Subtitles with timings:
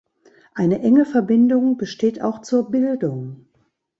[0.55, 3.45] Eine enge Verbindung besteht auch zur Bildung.